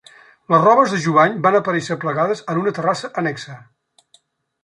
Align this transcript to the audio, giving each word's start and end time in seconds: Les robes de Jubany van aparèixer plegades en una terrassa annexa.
Les 0.53 0.61
robes 0.61 0.93
de 0.95 1.01
Jubany 1.03 1.35
van 1.47 1.57
aparèixer 1.59 1.97
plegades 2.05 2.41
en 2.53 2.61
una 2.61 2.73
terrassa 2.79 3.13
annexa. 3.23 3.61